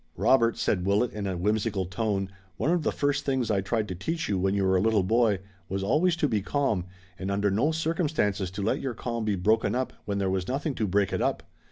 [0.17, 3.93] "Robert," said Willet in a whimsical tone, "one of the first things I tried to
[3.93, 5.37] teach you when you were a little boy
[5.69, 6.85] was always to be calm,
[7.19, 10.73] and under no circumstances to let your calm be broken up when there was nothing
[10.73, 11.43] to break it up.